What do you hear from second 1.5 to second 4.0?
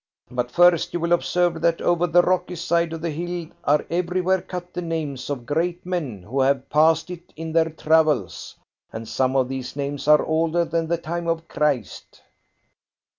that over the rocky side of the hill are